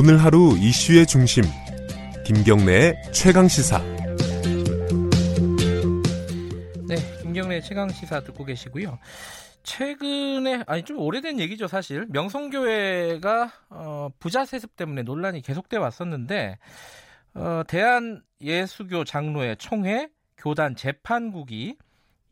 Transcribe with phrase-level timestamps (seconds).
[0.00, 1.42] 오늘 하루 이슈의 중심
[2.24, 3.80] 김경래의 최강 시사.
[6.86, 8.96] 네, 김경래 최강 시사 듣고 계시고요.
[9.64, 16.58] 최근에 아니 좀 오래된 얘기죠 사실 명성교회가 어, 부자 세습 때문에 논란이 계속돼 왔었는데
[17.34, 21.76] 어, 대한 예수교 장로회 총회 교단 재판국이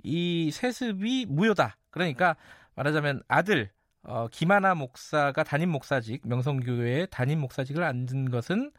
[0.04, 1.78] 이 세습이 무효다.
[1.90, 2.36] 그러니까
[2.76, 3.70] 말하자면 아들
[4.06, 8.70] 어, 김하나 목사가 담임 목사직 명성교회에 담임 목사직을 앉은 것은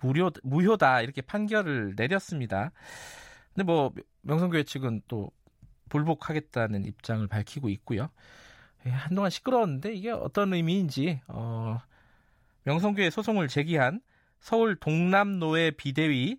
[0.00, 2.70] 무료 무효다 이렇게 판결을 내렸습니다.
[3.54, 5.30] 근데 뭐 명성교회 측은 또
[5.88, 8.10] 불복하겠다는 입장을 밝히고 있고요.
[8.86, 11.78] 예, 한동안 시끄러웠는데 이게 어떤 의미인지 어,
[12.64, 14.00] 명성교회 소송을 제기한
[14.38, 16.38] 서울 동남노회 비대위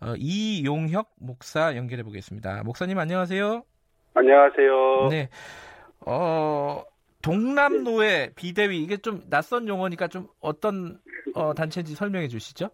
[0.00, 2.62] 어, 이용혁 목사 연결해 보겠습니다.
[2.64, 3.62] 목사님 안녕하세요.
[4.14, 5.08] 안녕하세요.
[5.10, 5.28] 네.
[6.00, 6.82] 어,
[7.22, 11.00] 동남노회 비대위 이게 좀 낯선 용어니까 좀 어떤
[11.34, 12.70] 어, 단체인지 설명해 주시죠.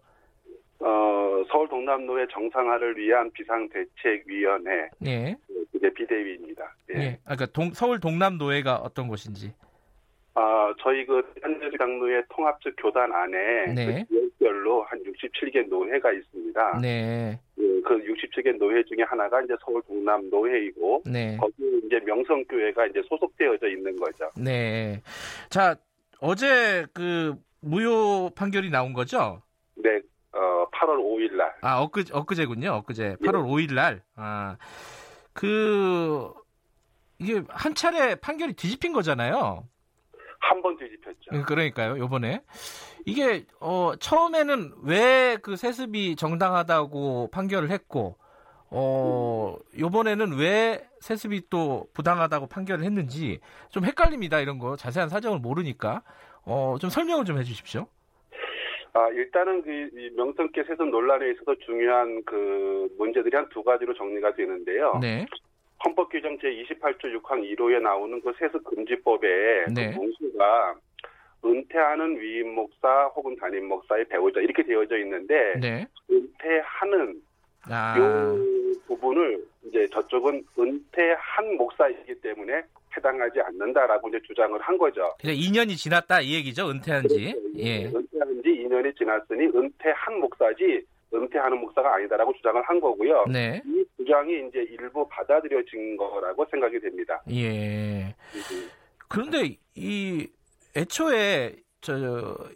[0.79, 5.35] 어, 서울 동남노회 정상화를 위한 비상대책위원회 예.
[5.73, 6.75] 이제 비대위입니다.
[6.95, 6.99] 예.
[6.99, 7.19] 예.
[7.25, 9.53] 아, 그러니까 동, 서울 동남노회가 어떤 곳인지.
[10.35, 13.85] 아, 저희 그 현재 장로회 통합적 교단 안에 네.
[13.85, 16.79] 그 지역별로 한 67개 노회가 있습니다.
[16.81, 17.39] 네.
[17.57, 21.37] 예, 그 67개 노회 중에 하나가 이제 서울 동남 노회이고 네.
[21.37, 21.53] 거기
[21.85, 24.29] 이제 명성교회가 이제 소속되어져 있는 거죠.
[24.35, 25.01] 네.
[25.49, 25.75] 자,
[26.19, 29.41] 어제 그 무효 판결이 나온 거죠?
[29.75, 29.99] 네,
[30.33, 31.53] 어, 8월 5일 날.
[31.61, 32.71] 아, 엊그, 엊그제군요.
[32.71, 33.17] 엊그제.
[33.21, 34.01] 8월 5일 날.
[34.15, 34.57] 아,
[35.33, 36.33] 그,
[37.19, 39.67] 이게 한 차례 판결이 뒤집힌 거잖아요.
[40.49, 41.31] 한 번 뒤집혔죠.
[41.33, 42.41] 음, 그러니까요, 요번에.
[43.05, 48.15] 이게, 어, 처음에는 왜 그 세습이 정당하다고 판결을 했고,
[48.69, 54.75] 어, 요번에는 왜 세습이 또 부당하다고 판결을 했는지 좀 헷갈립니다, 이런 거.
[54.75, 56.03] 자세한 사정을 모르니까.
[56.45, 57.87] 어, 좀 설명을 좀 해 주십시오.
[58.93, 64.33] 아, 일단은 그 이 명성계 세습 논란에 있어서 중요한 그 문제들이 한 두 가지로 정리가
[64.35, 64.97] 되는데요.
[65.01, 65.25] 네.
[65.85, 69.91] 헌법 규정 제 28조 6항 1호에 나오는 그 세습 금지법에 네.
[69.91, 70.75] 그 문수가
[71.45, 75.87] 은퇴하는 위임 목사 혹은 담임 목사의 배우자 이렇게 되어져 있는데 네.
[76.09, 77.21] 은퇴하는
[77.69, 78.35] 아, 요
[78.87, 82.63] 부분을 이제 저쪽은 은퇴한 목사이기 때문에
[82.97, 85.13] 해당하지 않는다라고 이제 주장을 한 거죠.
[85.19, 87.35] 그냥 2년이 지났다 이 얘기죠, 은퇴한 지.
[87.57, 87.85] 예.
[87.85, 90.83] 은퇴한 지 2년이 지났으니 은퇴한 목사지
[91.13, 93.25] 은퇴하는 목사가 아니다라고 주장을 한 거고요.
[93.31, 93.61] 네.
[93.65, 97.21] 이 주장이 이제 일부 받아들여진 거라고 생각이 됩니다.
[97.31, 98.15] 예.
[99.07, 100.27] 그런데 이
[100.75, 101.93] 애초에 저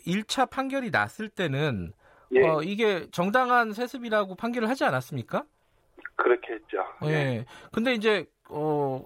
[0.08, 1.94] 1차 판결이 났을 때는
[2.32, 5.46] 예, 어, 이게 정당한 세습이라고 판결을 하지 않았습니까?
[6.16, 6.84] 그렇게 했죠.
[7.06, 7.46] 예.
[7.72, 9.04] 근데 이제 어,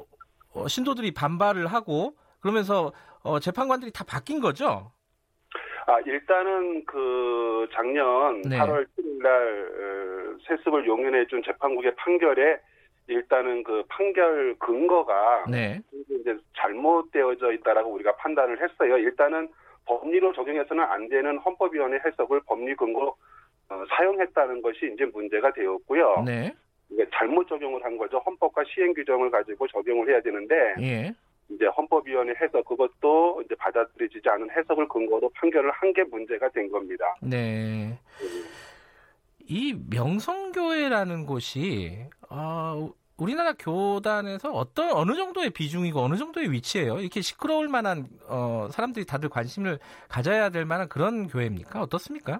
[0.54, 4.92] 어, 신도들이 반발을 하고 그러면서 어, 재판관들이 다 바뀐 거죠.
[5.86, 8.58] 아, 일단은 그 작년 네.
[8.58, 12.60] 8월 7일 날 어, 세습을 용인해 준 재판국의 판결에
[13.08, 15.82] 일단은 그 판결 근거가 네.
[15.92, 18.98] 이제 잘못되어져 있다라고 우리가 판단을 했어요.
[18.98, 19.50] 일단은
[19.86, 23.16] 법리로 적용해서는 안 되는 헌법위원회 해석을 법리 근거로
[23.70, 26.24] 어, 사용했다는 것이 이제 문제가 되었고요.
[26.26, 26.54] 네.
[26.90, 28.20] 이게 잘못 적용을 한 거죠.
[28.20, 31.14] 헌법과 시행 규정을 가지고 적용을 해야 되는데 예.
[31.50, 37.06] 이제 헌법위원회 해석 그것도 이제 받아들여지지 않은 해석을 근거로 판결을 한 게 문제가 된 겁니다.
[37.22, 38.00] 네.
[39.48, 47.00] 이 명성교회라는 곳이 어, 우리나라 교단에서 어떤 어느 정도의 비중이고 어느 정도의 위치예요?
[47.00, 49.78] 이렇게 시끄러울 만한 어, 사람들이 다들 관심을
[50.10, 51.82] 가져야 될 만한 그런 교회입니까?
[51.82, 52.40] 어떻습니까?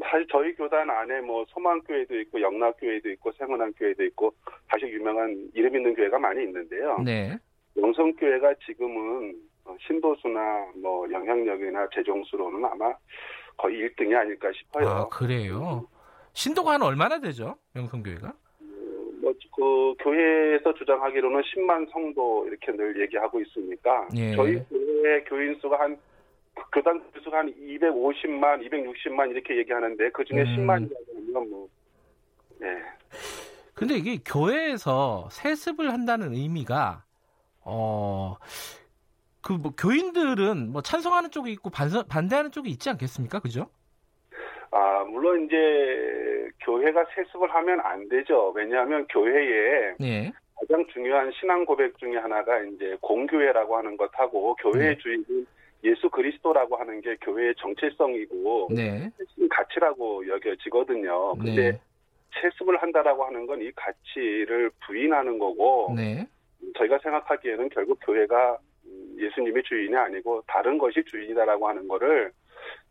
[0.00, 4.32] 사실 저희 교단 안에 뭐 소망교회도 있고 영락교회도 있고 생원한교회도 있고
[4.68, 6.98] 사실 유명한 이름 있는 교회가 많이 있는데요.
[7.02, 7.38] 네.
[7.76, 12.92] 영성교회가 지금은 어, 신도수나 뭐 영향력이나 재정수로는 아마
[13.56, 14.88] 거의 1등이 아닐까 싶어요.
[14.88, 15.88] 아 그래요.
[16.32, 17.56] 신도가 한 얼마나 되죠?
[17.74, 18.32] 명성교회가?
[19.22, 24.34] 뭐 그 교회에서 주장하기로는 10만 성도 이렇게 늘 얘기하고 있으니까 예.
[24.36, 25.98] 저희 교회 교인 수가 한
[26.72, 30.66] 교단 수가 한 250만, 260만 이렇게 얘기하는데 그 중에 음.
[30.66, 31.68] 10만이라고 하면 뭐
[32.58, 32.68] 네.
[33.74, 37.04] 근데 이게 교회에서 세습을 한다는 의미가
[37.66, 38.36] 어.
[39.42, 43.38] 그 뭐 교인들은 뭐 찬성하는 쪽이 있고 반서, 반대하는 쪽이 있지 않겠습니까?
[43.40, 43.68] 그죠?
[44.72, 45.56] 아, 물론 이제
[46.64, 48.52] 교회가 세습을 하면 안 되죠.
[48.56, 50.32] 왜냐하면 교회에 네.
[50.58, 54.98] 가장 중요한 신앙 고백 중에 하나가 이제 공교회라고 하는 것하고 교회의 네.
[54.98, 55.46] 주인은
[55.84, 59.10] 예수 그리스도라고 하는 게 교회의 정체성이고 네.
[59.50, 61.34] 가치라고 여겨지거든요.
[61.36, 61.80] 근데 네.
[62.42, 66.26] 세습을 한다라고 하는 건 이 가치를 부인하는 거고 네.
[66.78, 72.32] 저희가 생각하기에는 결국 교회가 음, 예수님이 주인이 아니고 다른 것이 주인이다라고 하는 거를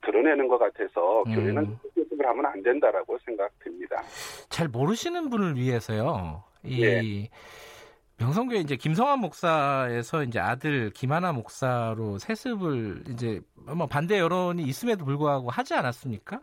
[0.02, 1.36] 드러내는 것 같아서 음.
[1.36, 4.02] 교회는 세습을 하면 안 된다라고 생각됩니다.
[4.50, 6.44] 잘 모르시는 분을 위해서요.
[6.64, 7.30] 이 예.
[8.18, 15.50] 명성교회 이제 김성환 목사에서 이제 아들 김하나 목사로 세습을 이제 뭐 반대 여론이 있음에도 불구하고
[15.50, 16.40] 하지 않았습니까?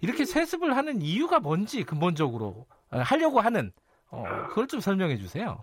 [0.00, 3.70] 이렇게 세습을 하는 이유가 뭔지 근본적으로 어, 하려고 하는
[4.10, 5.62] 어, 그걸 좀 설명해 주세요.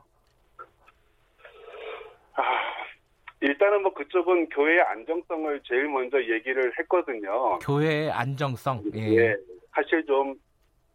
[2.36, 2.42] 아,
[3.42, 7.60] 일단은 뭐 그쪽은 교회의 안정성을 제일 먼저 얘기를 했거든요.
[7.60, 8.84] 교회의 안정성.
[8.95, 9.16] 예.
[9.16, 9.36] 예,
[9.75, 10.36] 사실 좀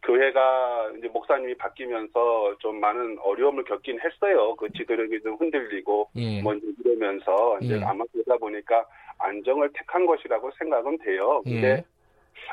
[0.05, 4.57] 교회가 이제 목사님이 바뀌면서 좀 많은 어려움을 겪긴 했어요.
[4.57, 6.43] 그 지도력이 좀 흔들리고 예.
[6.43, 7.85] 먼저 이러면서 이제 예.
[7.85, 8.85] 아마 그러다 보니까
[9.19, 11.43] 안정을 택한 것이라고 생각은 돼요.
[11.45, 11.85] 근데 예.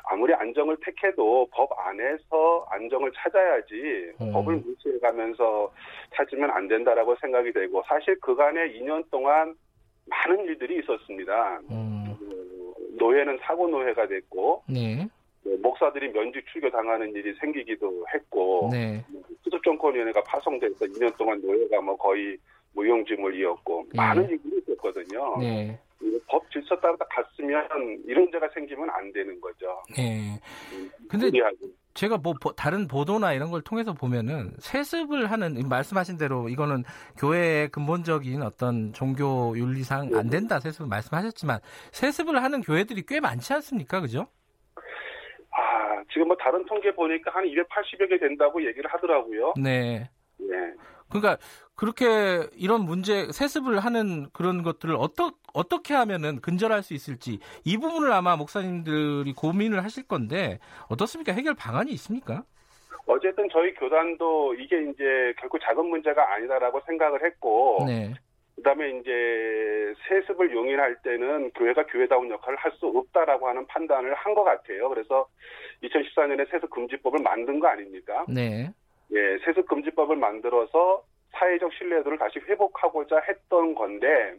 [0.04, 4.32] 아무리 안정을 택해도 법 안에서 안정을 찾아야지 음.
[4.32, 5.74] 법을 무시해가면서
[6.16, 9.56] 찾으면 안 된다라고 생각이 되고 사실 그간에 2년 동안
[10.10, 11.60] 많은 일들이 있었습니다.
[11.70, 12.06] 음.
[12.10, 15.08] 어, 노예는 사고 노예가 됐고 네.
[15.44, 19.04] 뭐 목사들이 면직 추교 당하는 일이 생기기도 했고 네.
[19.44, 22.38] 수습 정권위원회가 파송돼서 2년 동안 노예가 뭐 거의
[22.74, 23.98] 무용지물이었고 예.
[23.98, 25.38] 많은 일들이 있었거든요.
[25.40, 25.80] 네.
[26.28, 27.68] 법 질서 따라 갔으면
[28.06, 29.82] 이런 문제가 생기면 안 되는 거죠.
[29.96, 30.40] 네.
[31.10, 31.30] 근데.
[32.00, 36.86] 제가 뭐 보- 다른 보도나 이런 걸 통해서 보면은 세습을 하는 말씀하신 대로 이거는
[37.18, 41.60] 교회의 근본적인 어떤 종교 윤리상 안 된다 세습을 말씀하셨지만
[41.92, 44.28] 세습을 하는 교회들이 꽤 많지 않습니까, 그죠?
[45.52, 49.56] 아, 지금 뭐 다른 통계 보니까 한 280여 개 된다고 얘기를 하더라고요.
[49.62, 50.10] 네.
[51.16, 51.20] 예.
[51.20, 51.38] 그러니까
[51.76, 58.12] 그렇게 이런 문제 세습을 하는 그런 것들을 어떠, 어떻게 하면은 근절할 수 있을지 이 부분을
[58.12, 60.60] 아마 목사님들이 고민을 하실 건데
[60.90, 61.32] 어떻습니까?
[61.34, 62.44] 해결 방안이 있습니까?
[63.06, 68.14] 어쨌든 저희 교단도 이게 이제 결코 작은 문제가 아니다라고 생각을 했고, 네.
[68.56, 74.44] 그다음에 이제 세습을 용인할 때는 교회가 교회다운 역할을 할 수 없다라고 하는 판단을 한 것
[74.44, 74.90] 같아요.
[74.90, 75.26] 그래서
[75.82, 78.26] 2014년에 세습 금지법을 만든 거 아닙니까?
[78.28, 78.72] 네.
[79.12, 84.34] 예, 세습 금지법을 만들어서 사회적 신뢰도를 다시 회복하고자 했던 건데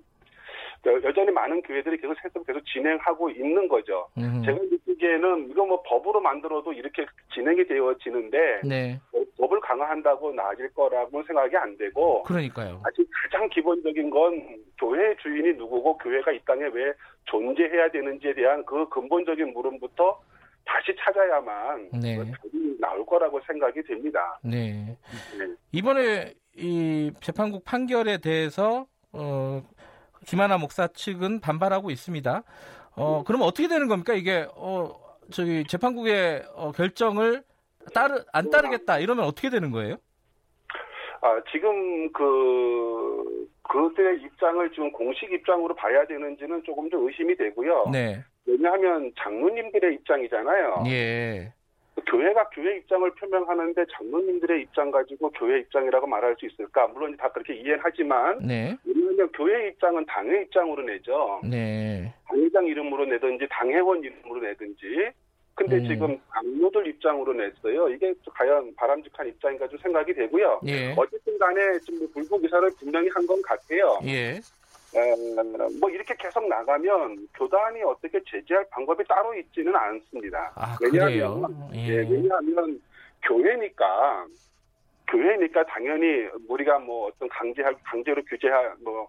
[0.86, 4.08] 여- 여전히 많은 교회들이 계속 세습을 계속 진행하고 있는 거죠.
[4.16, 4.42] 음.
[4.44, 9.00] 제가 느끼기에는 이거 뭐 법으로 만들어도 이렇게 진행이 되어지는데 네.
[9.12, 12.80] 어, 법을 강화한다고 나아질 거라고 생각이 안 되고 그러니까요.
[12.84, 16.92] 사실 가장 기본적인 건 교회 주인이 누구고 교회가 이 땅에 왜
[17.24, 20.18] 존재해야 되는지에 대한 그 근본적인 물음부터
[20.70, 22.16] 다시 찾아야만 네.
[22.16, 24.38] 그 답이 나올 거라고 생각이 됩니다.
[24.42, 24.96] 네.
[25.36, 25.54] 네.
[25.72, 29.62] 이번에 이 재판국 판결에 대해서 어
[30.26, 32.42] 김하나 목사 측은 반발하고 있습니다.
[32.94, 34.14] 어 그럼 어떻게 되는 겁니까?
[34.14, 34.94] 이게 어
[35.32, 37.42] 저기 재판국의 어, 결정을
[37.92, 39.96] 따르 안 따르겠다 이러면 어떻게 되는 거예요?
[41.22, 47.90] 아, 지금 그 그들의 입장을 지금 공식 입장으로 봐야 되는지는 조금 좀 의심이 되고요.
[47.92, 48.24] 네.
[48.46, 50.84] 왜냐하면 장로님들의 입장이잖아요.
[50.88, 51.52] 예.
[52.06, 56.86] 교회가 교회 입장을 표명하는데 장로님들의 입장 가지고 교회 입장이라고 말할 수 있을까?
[56.88, 58.76] 물론 다 그렇게 이해는 하지만 네.
[58.84, 61.40] 왜냐하면 교회 입장은 당회 입장으로 내죠.
[61.44, 62.12] 네.
[62.26, 65.10] 당회장 이름으로 내든지 당회원 이름으로 내든지.
[65.54, 65.88] 근데 음.
[65.88, 67.88] 지금 장로들 입장으로 냈어요.
[67.90, 70.60] 이게 과연 바람직한 입장인가 좀 생각이 되고요.
[70.66, 70.94] 예.
[70.96, 73.98] 어쨌든 간에 지금 불구 기사를 분명히 한 건 같아요.
[74.06, 74.40] 예.
[74.94, 75.14] 에,
[75.80, 80.52] 뭐 이렇게 계속 나가면 교단이 어떻게 제재할 방법이 따로 있지는 않습니다.
[80.56, 81.70] 아, 왜냐하면.
[81.74, 81.96] 예, 예.
[81.98, 82.80] 왜냐하면
[83.22, 84.26] 교회니까
[85.08, 89.06] 교회니까 당연히 우리가 뭐 어떤 강제할 강제로 규제할 뭐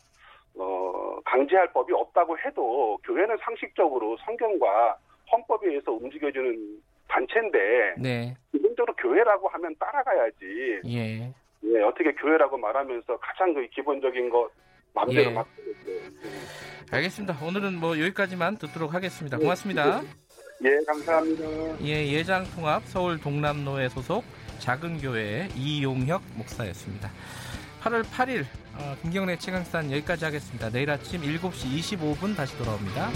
[0.55, 4.97] 어, 강제할 법이 없다고 해도 교회는 상식적으로 성경과
[5.31, 8.35] 헌법에 의해서 움직여주는 단체인데 네.
[8.51, 10.81] 기본적으로 교회라고 하면 따라가야지.
[10.85, 11.33] 예.
[11.63, 14.49] 예, 어떻게 교회라고 말하면서 가장 그 기본적인 것
[14.93, 15.33] 마음대로 예.
[15.33, 16.11] 바꾸겠어요.
[16.91, 17.37] 알겠습니다.
[17.41, 19.37] 오늘은 뭐 여기까지만 듣도록 하겠습니다.
[19.37, 20.01] 고맙습니다.
[20.63, 21.43] 예, 감사합니다.
[21.83, 24.23] 예, 예장 통합 서울 동남로에 소속
[24.59, 27.09] 작은 교회의 이용혁 목사였습니다.
[27.81, 28.45] 8월 8일
[28.75, 30.69] 어, 김경래 최강산 여기까지 하겠습니다.
[30.69, 33.09] 내일 아침 7시 25분 다시 돌아옵니다.